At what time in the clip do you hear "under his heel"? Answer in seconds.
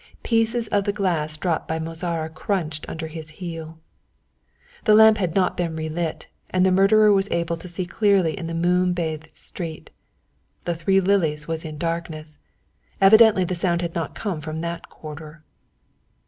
2.89-3.77